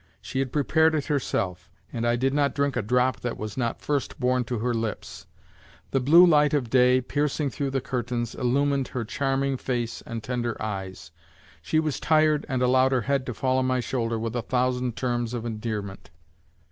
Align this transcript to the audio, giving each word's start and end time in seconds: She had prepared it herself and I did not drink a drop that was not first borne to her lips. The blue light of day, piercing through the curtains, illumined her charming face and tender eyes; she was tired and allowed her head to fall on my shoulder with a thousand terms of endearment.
She 0.19 0.39
had 0.39 0.51
prepared 0.51 0.95
it 0.95 1.05
herself 1.05 1.69
and 1.93 2.07
I 2.07 2.15
did 2.15 2.33
not 2.33 2.55
drink 2.55 2.75
a 2.75 2.81
drop 2.81 3.19
that 3.19 3.37
was 3.37 3.55
not 3.55 3.83
first 3.83 4.19
borne 4.19 4.43
to 4.45 4.57
her 4.57 4.73
lips. 4.73 5.27
The 5.91 5.99
blue 5.99 6.25
light 6.25 6.55
of 6.55 6.71
day, 6.71 7.01
piercing 7.01 7.51
through 7.51 7.69
the 7.69 7.81
curtains, 7.81 8.33
illumined 8.33 8.87
her 8.87 9.05
charming 9.05 9.57
face 9.57 10.01
and 10.07 10.23
tender 10.23 10.59
eyes; 10.59 11.11
she 11.61 11.79
was 11.79 11.99
tired 11.99 12.47
and 12.49 12.63
allowed 12.63 12.93
her 12.93 13.01
head 13.01 13.27
to 13.27 13.35
fall 13.35 13.59
on 13.59 13.67
my 13.67 13.79
shoulder 13.79 14.17
with 14.17 14.35
a 14.35 14.41
thousand 14.41 14.95
terms 14.95 15.35
of 15.35 15.45
endearment. 15.45 16.09